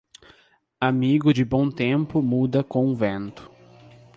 Amigo 0.79 1.31
de 1.31 1.45
bom 1.45 1.69
tempo 1.69 2.23
muda 2.23 2.63
com 2.63 2.87
o 2.87 2.95
vento. 2.95 3.51